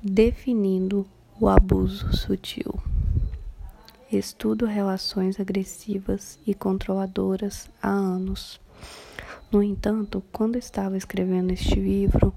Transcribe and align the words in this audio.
Definindo 0.00 1.04
o 1.40 1.48
abuso 1.48 2.16
sutil. 2.16 2.72
Estudo 4.12 4.64
relações 4.64 5.40
agressivas 5.40 6.38
e 6.46 6.54
controladoras 6.54 7.68
há 7.82 7.88
anos. 7.88 8.60
No 9.50 9.60
entanto, 9.60 10.22
quando 10.32 10.56
estava 10.56 10.96
escrevendo 10.96 11.52
este 11.52 11.74
livro, 11.80 12.32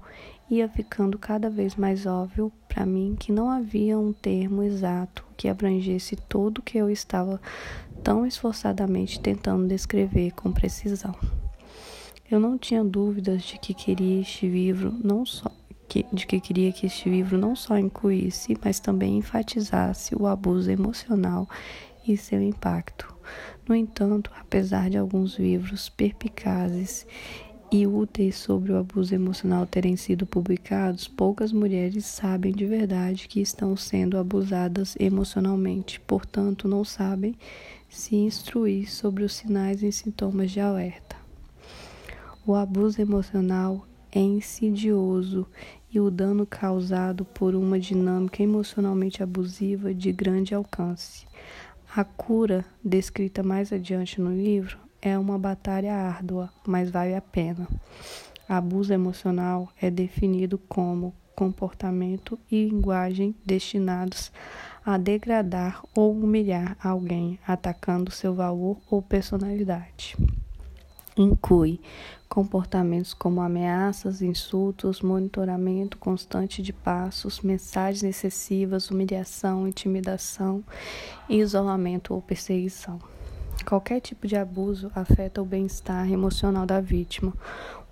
ia 0.50 0.68
ficando 0.68 1.16
cada 1.20 1.48
vez 1.48 1.76
mais 1.76 2.04
óbvio 2.04 2.52
para 2.68 2.84
mim 2.84 3.14
que 3.16 3.30
não 3.30 3.48
havia 3.48 3.96
um 3.96 4.12
termo 4.12 4.64
exato 4.64 5.24
que 5.36 5.46
abrangesse 5.46 6.16
tudo 6.16 6.58
o 6.58 6.62
que 6.62 6.78
eu 6.78 6.90
estava 6.90 7.40
tão 8.02 8.26
esforçadamente 8.26 9.20
tentando 9.20 9.68
descrever 9.68 10.32
com 10.32 10.50
precisão. 10.50 11.14
Eu 12.28 12.40
não 12.40 12.58
tinha 12.58 12.82
dúvidas 12.82 13.42
de 13.42 13.56
que 13.56 13.72
queria 13.72 14.20
este 14.20 14.48
livro 14.48 14.92
não 15.04 15.24
só 15.24 15.48
que, 15.92 16.06
de 16.10 16.26
que 16.26 16.40
queria 16.40 16.72
que 16.72 16.86
este 16.86 17.10
livro 17.10 17.36
não 17.36 17.54
só 17.54 17.76
incluísse, 17.76 18.56
mas 18.64 18.80
também 18.80 19.18
enfatizasse 19.18 20.14
o 20.16 20.26
abuso 20.26 20.70
emocional 20.70 21.46
e 22.08 22.16
seu 22.16 22.40
impacto. 22.40 23.14
No 23.68 23.74
entanto, 23.74 24.30
apesar 24.40 24.88
de 24.88 24.96
alguns 24.96 25.38
livros 25.38 25.90
perpicazes 25.90 27.06
e 27.70 27.86
úteis 27.86 28.36
sobre 28.36 28.72
o 28.72 28.78
abuso 28.78 29.14
emocional 29.14 29.66
terem 29.66 29.94
sido 29.94 30.24
publicados, 30.24 31.06
poucas 31.06 31.52
mulheres 31.52 32.06
sabem 32.06 32.54
de 32.54 32.64
verdade 32.64 33.28
que 33.28 33.42
estão 33.42 33.76
sendo 33.76 34.16
abusadas 34.16 34.96
emocionalmente, 34.98 36.00
portanto, 36.00 36.66
não 36.66 36.86
sabem 36.86 37.36
se 37.90 38.16
instruir 38.16 38.90
sobre 38.90 39.24
os 39.24 39.34
sinais 39.34 39.82
e 39.82 39.92
sintomas 39.92 40.50
de 40.52 40.58
alerta. 40.58 41.16
O 42.46 42.54
abuso 42.54 42.98
emocional 42.98 43.86
é 44.12 44.20
insidioso 44.20 45.46
e 45.90 45.98
o 45.98 46.10
dano 46.10 46.46
causado 46.46 47.24
por 47.24 47.54
uma 47.54 47.80
dinâmica 47.80 48.42
emocionalmente 48.42 49.22
abusiva 49.22 49.94
de 49.94 50.12
grande 50.12 50.54
alcance. 50.54 51.26
A 51.96 52.04
cura, 52.04 52.64
descrita 52.84 53.42
mais 53.42 53.72
adiante 53.72 54.20
no 54.20 54.30
livro, 54.30 54.78
é 55.00 55.18
uma 55.18 55.38
batalha 55.38 55.94
árdua, 55.94 56.50
mas 56.66 56.90
vale 56.90 57.14
a 57.14 57.20
pena. 57.20 57.66
Abuso 58.48 58.92
emocional 58.92 59.70
é 59.80 59.90
definido 59.90 60.58
como 60.58 61.14
comportamento 61.34 62.38
e 62.50 62.66
linguagem 62.66 63.34
destinados 63.44 64.30
a 64.84 64.98
degradar 64.98 65.82
ou 65.94 66.12
humilhar 66.12 66.76
alguém, 66.82 67.38
atacando 67.46 68.10
seu 68.10 68.34
valor 68.34 68.78
ou 68.90 69.00
personalidade 69.00 70.16
inclui 71.16 71.80
comportamentos 72.28 73.12
como 73.12 73.42
ameaças, 73.42 74.22
insultos, 74.22 75.02
monitoramento 75.02 75.98
constante 75.98 76.62
de 76.62 76.72
passos, 76.72 77.40
mensagens 77.40 78.02
excessivas, 78.02 78.90
humilhação, 78.90 79.68
intimidação, 79.68 80.64
isolamento 81.28 82.14
ou 82.14 82.22
perseguição. 82.22 82.98
Qualquer 83.66 84.00
tipo 84.00 84.26
de 84.26 84.36
abuso 84.36 84.90
afeta 84.94 85.42
o 85.42 85.44
bem-estar 85.44 86.10
emocional 86.10 86.64
da 86.64 86.80
vítima. 86.80 87.32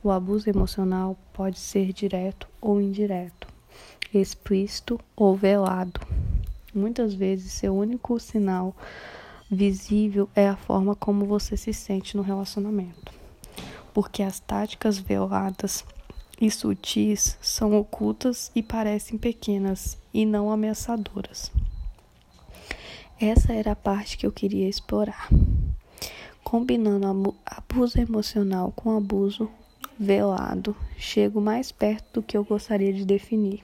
O 0.03 0.11
abuso 0.11 0.49
emocional 0.49 1.17
pode 1.35 1.59
ser 1.59 1.93
direto 1.93 2.49
ou 2.61 2.81
indireto, 2.81 3.47
explícito 4.13 4.99
ou 5.15 5.37
velado. 5.37 6.01
Muitas 6.75 7.13
vezes, 7.13 7.53
seu 7.53 7.77
único 7.77 8.19
sinal 8.19 8.75
visível 9.51 10.29
é 10.35 10.49
a 10.49 10.57
forma 10.57 10.95
como 10.95 11.27
você 11.27 11.57
se 11.57 11.73
sente 11.73 12.17
no 12.17 12.23
relacionamento. 12.23 13.13
Porque 13.93 14.23
as 14.23 14.39
táticas 14.39 14.99
veladas 14.99 15.85
e 16.41 16.51
sutis 16.51 17.37
são 17.43 17.77
ocultas 17.79 18.51
e 18.55 18.63
parecem 18.63 19.19
pequenas 19.19 19.99
e 20.15 20.25
não 20.25 20.51
ameaçadoras. 20.51 21.51
Essa 23.21 23.53
era 23.53 23.73
a 23.73 23.77
parte 23.77 24.17
que 24.17 24.27
eu 24.27 24.33
queria 24.33 24.69
explorar. 24.69 25.29
Combinando 26.43 27.35
abuso 27.45 28.01
emocional 28.01 28.73
com 28.75 28.97
abuso 28.97 29.51
velado, 29.99 30.75
chego 30.97 31.41
mais 31.41 31.71
perto 31.71 32.21
do 32.21 32.23
que 32.23 32.37
eu 32.37 32.43
gostaria 32.43 32.93
de 32.93 33.05
definir. 33.05 33.63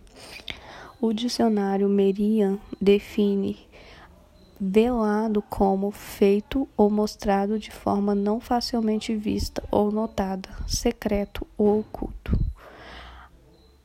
O 1.01 1.13
dicionário 1.13 1.89
Merian 1.89 2.59
define 2.81 3.66
velado 4.61 5.43
como 5.43 5.91
feito 5.91 6.69
ou 6.77 6.89
mostrado 6.89 7.59
de 7.59 7.71
forma 7.71 8.15
não 8.15 8.41
facilmente 8.41 9.15
vista 9.15 9.63
ou 9.71 9.91
notada, 9.91 10.49
secreto 10.67 11.47
ou 11.57 11.81
oculto. 11.81 12.39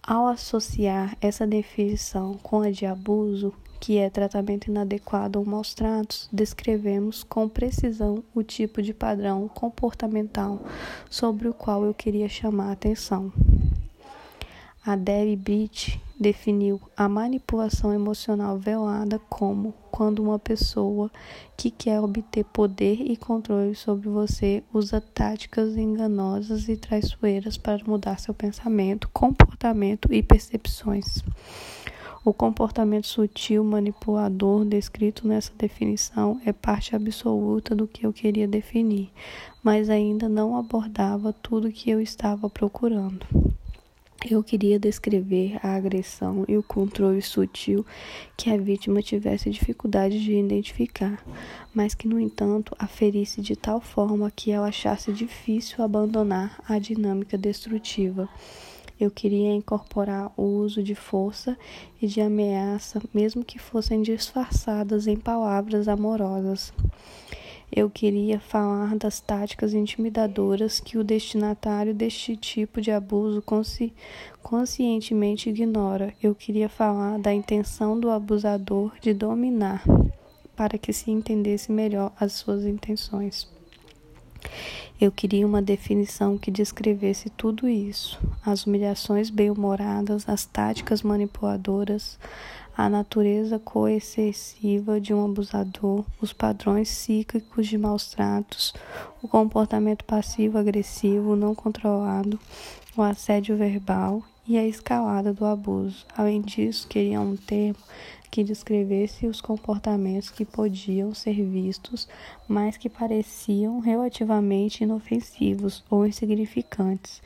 Ao 0.02 0.28
associar 0.28 1.16
essa 1.22 1.46
definição 1.46 2.34
com 2.42 2.62
a 2.62 2.72
de 2.72 2.86
abuso, 2.86 3.54
que 3.80 3.98
é 3.98 4.10
tratamento 4.10 4.68
inadequado 4.68 5.40
ou 5.40 5.46
maus 5.46 5.74
tratos, 5.74 6.30
descrevemos 6.32 7.24
com 7.24 7.50
precisão 7.50 8.24
o 8.34 8.44
tipo 8.44 8.82
de 8.82 8.94
padrão 8.94 9.48
comportamental 9.48 10.62
sobre 11.10 11.48
o 11.48 11.54
qual 11.54 11.84
eu 11.84 11.94
queria 11.94 12.30
chamar 12.30 12.70
a 12.70 12.72
atenção. 12.74 13.32
A 14.86 14.96
Debbie 14.96 15.36
Britt 15.36 16.02
definiu 16.20 16.82
a 16.96 17.08
manipulação 17.08 17.94
emocional 17.94 18.58
velada 18.58 19.20
como 19.30 19.74
quando 19.92 20.24
uma 20.24 20.40
pessoa 20.40 21.12
que 21.58 21.70
quer 21.70 22.00
obter 22.00 22.46
poder 22.46 23.02
e 23.02 23.18
controle 23.18 23.76
sobre 23.76 24.08
você 24.10 24.64
usa 24.74 25.02
táticas 25.02 25.76
enganosas 25.76 26.70
e 26.70 26.78
traiçoeiras 26.78 27.58
para 27.58 27.84
mudar 27.86 28.20
seu 28.20 28.34
pensamento, 28.34 29.10
comportamento 29.10 30.12
e 30.12 30.24
percepções. 30.24 31.22
O 32.24 32.34
comportamento 32.34 33.08
sutil 33.08 33.64
manipulador 33.64 34.64
descrito 34.64 35.28
nessa 35.28 35.52
definição 35.58 36.40
é 36.46 36.54
parte 36.54 36.96
absoluta 36.96 37.76
do 37.76 37.88
que 37.88 38.06
eu 38.06 38.14
queria 38.14 38.48
definir, 38.48 39.12
mas 39.64 39.90
ainda 39.90 40.30
não 40.30 40.56
abordava 40.56 41.34
tudo 41.34 41.72
que 41.72 41.90
eu 41.90 42.00
estava 42.00 42.48
procurando. 42.48 43.26
Eu 44.30 44.44
queria 44.44 44.78
descrever 44.78 45.60
a 45.64 45.76
agressão 45.76 46.46
e 46.48 46.56
o 46.56 46.62
controle 46.62 47.24
sutil 47.24 47.84
que 48.38 48.52
a 48.52 48.58
vítima 48.58 49.02
tivesse 49.02 49.50
dificuldade 49.50 50.24
de 50.24 50.36
identificar, 50.36 51.26
mas 51.74 51.96
que, 51.96 52.08
no 52.08 52.20
entanto, 52.20 52.76
a 52.78 52.86
ferisse 52.86 53.42
de 53.42 53.56
tal 53.56 53.82
forma 53.82 54.30
que 54.30 54.52
ela 54.52 54.68
achasse 54.68 55.12
difícil 55.12 55.84
abandonar 55.84 56.62
a 56.70 56.78
dinâmica 56.78 57.36
destrutiva. 57.36 58.30
Eu 59.00 59.10
queria 59.10 59.52
incorporar 59.56 60.32
o 60.38 60.44
uso 60.44 60.84
de 60.84 60.94
força 60.94 61.58
e 62.00 62.06
de 62.06 62.22
ameaça, 62.22 63.02
mesmo 63.12 63.44
que 63.44 63.58
fossem 63.58 64.04
disfarçadas 64.04 65.08
em 65.08 65.18
palavras 65.18 65.88
amorosas. 65.88 66.72
Eu 67.74 67.90
queria 67.90 68.38
falar 68.38 68.98
das 68.98 69.22
táticas 69.22 69.74
intimidadoras 69.74 70.82
que 70.82 70.98
o 70.98 71.06
destinatário 71.06 71.94
deste 71.94 72.36
tipo 72.36 72.82
de 72.82 72.92
abuso 72.92 73.42
consci 73.42 73.94
conscientemente 74.44 75.50
ignora. 75.50 76.14
Eu 76.22 76.36
queria 76.36 76.68
falar 76.68 77.18
da 77.18 77.34
intenção 77.34 77.98
do 77.98 78.10
abusador 78.10 78.92
de 79.00 79.14
dominar, 79.14 79.84
para 80.54 80.78
que 80.78 80.92
se 80.92 81.12
entendesse 81.12 81.72
melhor 81.72 82.12
as 82.20 82.34
suas 82.34 82.66
intenções. 82.66 83.48
Eu 85.00 85.12
queria 85.12 85.48
uma 85.48 85.62
definição 85.62 86.38
que 86.38 86.52
descrevesse 86.52 87.30
tudo 87.30 87.70
isso: 87.70 88.20
as 88.46 88.66
humilhações 88.66 89.30
bem-humoradas, 89.30 90.28
as 90.28 90.46
táticas 90.46 91.02
manipuladoras, 91.02 92.20
a 92.76 92.90
natureza 92.90 93.60
coercitiva 93.60 95.00
de 95.00 95.14
um 95.14 95.26
abusador, 95.26 96.06
os 96.22 96.32
padrões 96.34 96.90
cíclicos 96.90 97.68
de 97.68 97.78
maus 97.78 98.10
tratos, 98.10 98.74
o 99.22 99.28
comportamento 99.28 100.06
passivo-agressivo 100.06 101.36
não 101.36 101.54
controlado, 101.54 102.40
o 102.96 103.02
assédio 103.02 103.58
verbal 103.58 104.24
e 104.48 104.58
a 104.58 104.66
escalada 104.66 105.34
do 105.34 105.46
abuso. 105.46 106.06
Além 106.16 106.42
disso, 106.42 106.88
queria 106.88 107.22
um 107.22 107.36
termo 107.36 107.80
que 108.32 108.44
descrevesse 108.44 109.28
os 109.28 109.42
comportamentos 109.42 110.30
que 110.30 110.46
podiam 110.46 111.14
ser 111.14 111.44
vistos, 111.44 112.08
mas 112.48 112.78
que 112.78 112.90
pareciam 112.90 113.80
relativamente 113.80 114.84
inofensivos 114.84 115.84
ou 115.90 116.08
insignificantes, 116.08 117.22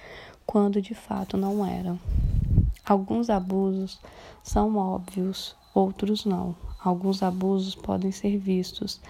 quando 0.46 0.82
de 0.82 0.96
fato 0.96 1.38
não 1.38 1.66
eram. 1.66 2.00
Alguns 2.88 3.32
abusos 3.32 4.00
são 4.44 4.78
óbvios, 4.78 5.56
outros 5.74 6.24
não. 6.24 6.56
Alguns 6.80 7.24
abusos 7.24 7.74
podem 7.74 8.12
ser 8.12 8.38
vistos, 8.38 9.02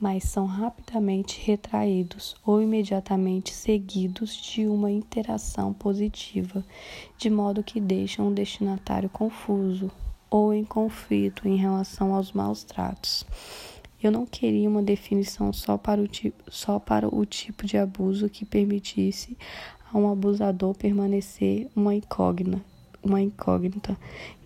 mas 0.00 0.24
são 0.24 0.46
rapidamente 0.46 1.40
retraídos 1.40 2.34
ou 2.44 2.60
imediatamente 2.60 3.54
seguidos 3.54 4.34
de 4.34 4.66
uma 4.66 4.90
interação 4.90 5.72
positiva, 5.72 6.64
de 7.16 7.30
modo 7.30 7.62
que 7.62 7.80
deixam 7.80 8.26
o 8.26 8.34
destinatário 8.34 9.08
confuso 9.08 9.92
ou 10.28 10.52
em 10.52 10.64
conflito 10.64 11.46
em 11.46 11.54
relação 11.54 12.12
aos 12.12 12.32
maus 12.32 12.64
tratos. 12.64 13.24
Eu 14.02 14.10
não 14.10 14.26
queria 14.26 14.68
uma 14.68 14.82
definição 14.82 15.52
só 15.52 15.78
para 15.78 16.00
o 16.00 16.08
tipo, 16.08 16.42
só 16.50 16.80
para 16.80 17.06
o 17.06 17.24
tipo 17.24 17.64
de 17.64 17.78
abuso 17.78 18.28
que 18.28 18.44
permitisse 18.44 19.38
a 19.92 19.96
um 19.96 20.10
abusador 20.10 20.74
permanecer 20.74 21.70
uma 21.76 21.94
incógnita 21.94 22.69
uma 23.02 23.20
incógnita, 23.20 23.96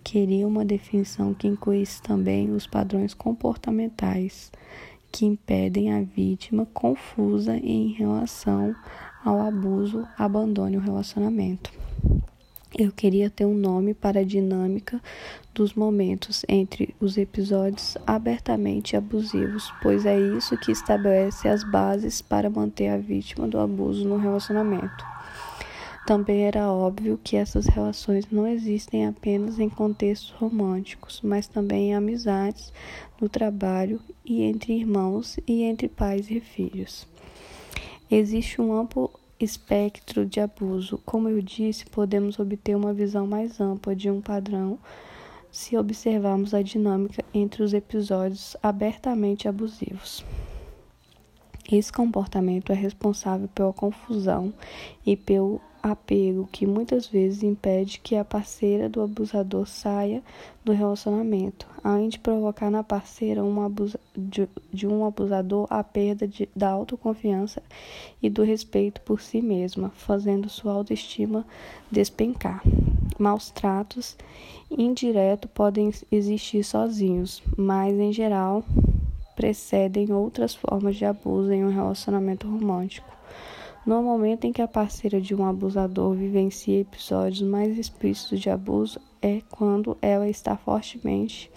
queria 0.03 0.47
uma 0.47 0.63
definição 0.63 1.33
que 1.33 1.47
incluísse 1.47 2.01
também 2.01 2.51
os 2.51 2.67
padrões 2.67 3.13
comportamentais 3.13 4.51
que 5.11 5.25
impedem 5.25 5.93
a 5.93 6.01
vítima 6.01 6.67
confusa 6.73 7.55
em 7.57 7.93
relação 7.93 8.75
ao 9.23 9.39
abuso 9.39 10.05
abandone 10.17 10.77
o 10.77 10.81
relacionamento. 10.81 11.71
Eu 12.77 12.91
queria 12.91 13.29
ter 13.29 13.45
um 13.45 13.55
nome 13.55 13.93
para 13.93 14.19
a 14.19 14.23
dinâmica 14.25 15.01
dos 15.53 15.73
momentos 15.73 16.43
entre 16.49 16.93
os 16.99 17.17
episódios 17.17 17.97
abertamente 18.05 18.97
abusivos, 18.97 19.71
pois 19.81 20.05
é 20.05 20.19
isso 20.19 20.57
que 20.57 20.73
estabelece 20.73 21.47
as 21.47 21.63
bases 21.63 22.21
para 22.21 22.49
manter 22.49 22.89
a 22.89 22.97
vítima 22.97 23.47
do 23.47 23.57
abuso 23.57 24.05
no 24.05 24.17
relacionamento. 24.17 25.14
Também 26.05 26.45
era 26.45 26.71
óbvio 26.71 27.19
que 27.23 27.35
essas 27.35 27.65
relações 27.65 28.27
não 28.29 28.45
existem 28.47 29.07
apenas 29.07 29.57
em 29.57 29.67
contextos 29.67 30.29
românticos, 30.29 31.19
mas 31.23 31.47
também 31.47 31.89
em 31.89 31.95
amizades, 31.95 32.71
no 33.19 33.27
trabalho 33.27 33.99
e 34.23 34.43
entre 34.43 34.73
irmãos 34.73 35.39
e 35.47 35.63
entre 35.63 35.87
pais 35.87 36.29
e 36.29 36.39
filhos. 36.39 37.07
Existe 38.09 38.61
um 38.61 38.71
amplo 38.71 39.09
espectro 39.39 40.27
de 40.27 40.39
abuso. 40.39 41.01
Como 41.03 41.27
eu 41.27 41.41
disse, 41.41 41.87
podemos 41.87 42.37
obter 42.37 42.75
uma 42.75 42.93
visão 42.93 43.25
mais 43.25 43.59
ampla 43.59 43.95
de 43.95 44.07
um 44.07 44.21
padrão 44.21 44.77
se 45.51 45.75
observarmos 45.75 46.53
a 46.53 46.61
dinâmica 46.61 47.25
entre 47.33 47.63
os 47.63 47.73
episódios 47.73 48.55
abertamente 48.61 49.47
abusivos. 49.47 50.23
Esse 51.71 51.91
comportamento 51.91 52.71
é 52.71 52.75
responsável 52.75 53.47
pela 53.47 53.73
confusão 53.73 54.53
e 55.03 55.15
pelo 55.17 55.59
apego 55.91 56.49
que 56.51 56.65
muitas 56.65 57.05
vezes 57.05 57.43
impede 57.43 57.99
que 57.99 58.15
a 58.15 58.25
parceira 58.25 58.89
do 58.89 59.01
abusador 59.03 59.67
saia 59.67 60.23
do 60.63 60.71
relacionamento, 60.71 61.67
além 61.83 62.09
de 62.09 62.17
provocar 62.17 62.71
na 62.71 62.83
parceira 62.83 63.43
um 63.43 63.61
abusa, 63.61 63.99
de, 64.17 64.49
de, 64.73 64.87
um 64.87 65.05
abusador 65.05 65.67
a 65.69 65.83
perda 65.83 66.27
de, 66.27 66.49
da 66.55 66.69
autoconfiança 66.69 67.61
e 68.19 68.31
do 68.31 68.41
respeito 68.41 68.99
por 69.01 69.21
si 69.21 69.43
mesma, 69.43 69.91
fazendo 69.95 70.49
sua 70.49 70.73
autoestima 70.73 71.45
despencar. 71.91 72.63
Maus 73.19 73.51
tratos 73.51 74.17
indiretos 74.71 75.51
podem 75.53 75.91
existir 76.11 76.63
sozinhos, 76.63 77.43
mas 77.55 77.93
em 77.99 78.11
geral 78.11 78.65
precedem 79.35 80.11
outras 80.11 80.55
formas 80.55 80.95
de 80.95 81.05
abuso 81.05 81.51
em 81.51 81.63
um 81.63 81.69
relacionamento 81.69 82.47
romântico. 82.47 83.15
No 83.85 84.01
momento 84.01 84.45
em 84.45 84.51
que 84.51 84.63
a 84.63 84.67
parceira 84.67 85.21
de 85.21 85.35
um 85.35 85.45
abusador 85.45 86.15
vivencia 86.15 86.81
episódios 86.81 87.47
mais 87.47 87.77
explícitos 87.77 88.39
de 88.39 88.49
abuso, 88.49 88.99
é 89.21 89.41
quando 89.51 89.95
ela 90.01 90.27
está 90.27 90.57
fortemente 90.57 91.51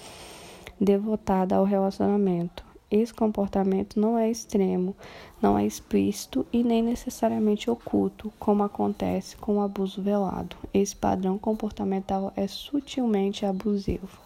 devotada 0.78 1.56
ao 1.56 1.64
relacionamento. 1.64 2.62
Esse 2.90 3.14
comportamento 3.14 3.98
não 3.98 4.18
é 4.18 4.30
extremo, 4.30 4.94
não 5.40 5.58
é 5.58 5.64
explícito 5.64 6.46
e 6.52 6.62
nem 6.62 6.82
necessariamente 6.82 7.70
oculto, 7.70 8.30
como 8.38 8.62
acontece 8.62 9.34
com 9.38 9.56
o 9.56 9.62
abuso 9.62 10.02
velado. 10.02 10.54
Esse 10.72 10.94
padrão 10.94 11.38
comportamental 11.38 12.30
é 12.36 12.46
sutilmente 12.46 13.46
abusivo. 13.46 14.18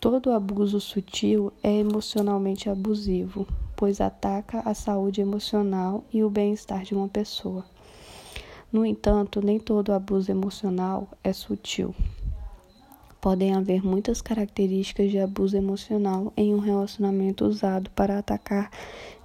Todo 0.00 0.32
abuso 0.32 0.80
sutil 0.80 1.52
é 1.62 1.74
emocionalmente 1.80 2.70
abusivo 2.70 3.46
pois 3.76 4.00
ataca 4.00 4.60
a 4.64 4.72
saúde 4.72 5.20
emocional 5.20 6.02
e 6.12 6.24
o 6.24 6.30
bem-estar 6.30 6.82
de 6.82 6.94
uma 6.94 7.06
pessoa. 7.06 7.64
No 8.72 8.84
entanto, 8.84 9.40
nem 9.40 9.60
todo 9.60 9.92
abuso 9.92 10.30
emocional 10.30 11.08
é 11.22 11.32
sutil. 11.32 11.94
Podem 13.20 13.54
haver 13.54 13.84
muitas 13.84 14.20
características 14.20 15.10
de 15.10 15.18
abuso 15.18 15.56
emocional 15.56 16.32
em 16.36 16.54
um 16.54 16.58
relacionamento 16.58 17.44
usado 17.44 17.90
para 17.90 18.18
atacar 18.18 18.70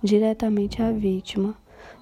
diretamente 0.03 0.81
a 0.81 0.91
vítima, 0.91 1.55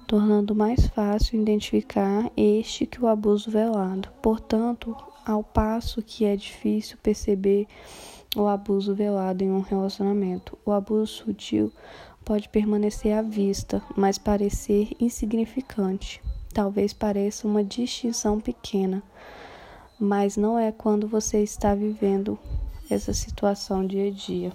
tornando 0.06 0.54
mais 0.54 0.86
fácil 0.88 1.40
identificar 1.40 2.30
este 2.36 2.86
que 2.86 3.02
o 3.02 3.06
abuso 3.06 3.50
velado. 3.50 4.08
Portanto, 4.22 4.96
ao 5.24 5.44
passo 5.44 6.02
que 6.02 6.24
é 6.24 6.36
difícil 6.36 6.96
perceber 7.02 7.66
o 8.36 8.46
abuso 8.46 8.94
velado 8.94 9.42
em 9.42 9.50
um 9.50 9.60
relacionamento, 9.60 10.56
o 10.64 10.70
abuso 10.70 11.12
sutil 11.12 11.72
pode 12.24 12.48
permanecer 12.48 13.12
à 13.12 13.22
vista, 13.22 13.82
mas 13.96 14.18
parecer 14.18 14.90
insignificante. 15.00 16.22
Talvez 16.54 16.92
pareça 16.92 17.48
uma 17.48 17.64
distinção 17.64 18.38
pequena, 18.38 19.02
mas 19.98 20.36
não 20.36 20.58
é 20.58 20.70
quando 20.70 21.08
você 21.08 21.42
está 21.42 21.74
vivendo 21.74 22.38
essa 22.88 23.12
situação 23.12 23.86
dia 23.86 24.08
a 24.08 24.10
dia. 24.10 24.52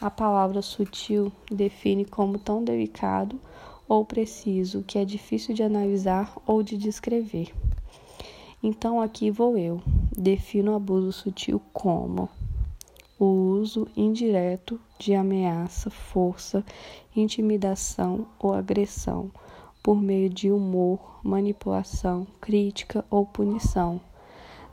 A 0.00 0.10
palavra 0.10 0.62
sutil 0.62 1.32
define 1.50 2.04
como 2.04 2.38
tão 2.38 2.62
delicado 2.62 3.40
ou 3.88 4.04
preciso 4.04 4.84
que 4.84 4.98
é 4.98 5.04
difícil 5.04 5.52
de 5.52 5.64
analisar 5.64 6.32
ou 6.46 6.62
de 6.62 6.76
descrever. 6.76 7.52
Então 8.62 9.00
aqui 9.00 9.30
vou 9.30 9.56
eu. 9.56 9.80
Defino 10.16 10.74
abuso 10.74 11.12
sutil 11.12 11.62
como 11.72 12.28
o 13.18 13.24
uso 13.24 13.88
indireto 13.96 14.78
de 14.98 15.14
ameaça, 15.14 15.88
força, 15.88 16.62
intimidação 17.16 18.26
ou 18.38 18.52
agressão 18.52 19.30
por 19.82 20.00
meio 20.00 20.28
de 20.28 20.50
humor, 20.50 20.98
manipulação, 21.22 22.26
crítica 22.38 23.02
ou 23.10 23.24
punição, 23.24 23.98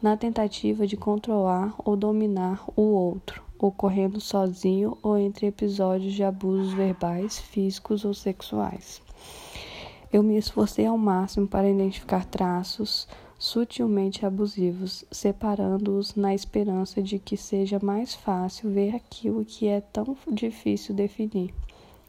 na 0.01 0.17
tentativa 0.17 0.85
de 0.85 0.97
controlar 0.97 1.73
ou 1.77 1.95
dominar 1.95 2.65
o 2.75 2.81
outro, 2.81 3.41
ocorrendo 3.57 4.19
sozinho 4.19 4.97
ou 5.01 5.17
entre 5.17 5.47
episódios 5.47 6.13
de 6.13 6.23
abusos 6.25 6.73
verbais, 6.73 7.39
físicos 7.39 8.03
ou 8.03 8.13
sexuais. 8.13 9.01
Eu 10.11 10.21
me 10.23 10.37
esforcei 10.37 10.85
ao 10.85 10.97
máximo 10.97 11.47
para 11.47 11.69
identificar 11.69 12.25
traços 12.25 13.07
sutilmente 13.37 14.25
abusivos, 14.25 15.05
separando-os 15.11 16.15
na 16.15 16.33
esperança 16.33 17.01
de 17.01 17.19
que 17.19 17.37
seja 17.37 17.79
mais 17.81 18.15
fácil 18.15 18.71
ver 18.71 18.95
aquilo 18.95 19.45
que 19.45 19.67
é 19.67 19.79
tão 19.79 20.17
difícil 20.31 20.95
definir. 20.95 21.53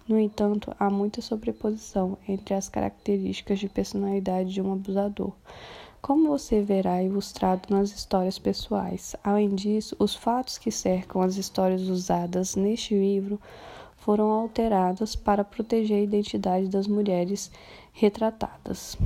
No 0.08 0.18
entanto, 0.18 0.74
há 0.78 0.88
muita 0.88 1.20
sobreposição 1.20 2.16
entre 2.26 2.54
as 2.54 2.68
características 2.68 3.58
de 3.58 3.68
personalidade 3.68 4.54
de 4.54 4.62
um 4.62 4.72
abusador, 4.72 5.32
como 6.00 6.28
você 6.28 6.62
verá 6.62 7.02
ilustrado 7.02 7.68
nas 7.68 7.90
histórias 7.90 8.38
pessoais. 8.38 9.14
Além 9.22 9.54
disso, 9.54 9.94
os 9.98 10.14
fatos 10.14 10.56
que 10.56 10.70
cercam 10.70 11.20
as 11.20 11.36
histórias 11.36 11.82
usadas 11.82 12.56
neste 12.56 12.94
livro 12.94 13.38
foram 13.98 14.30
alterados 14.30 15.14
para 15.14 15.44
proteger 15.44 15.98
a 15.98 16.02
identidade 16.02 16.68
das 16.68 16.86
mulheres 16.86 17.50
retratadas. 17.92 18.96